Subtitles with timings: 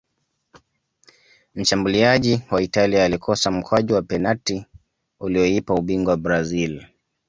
[1.55, 4.65] mshabuliaji wa italia alikosa mkwaju wa penati
[5.19, 6.85] ulioipa ubingwa brazil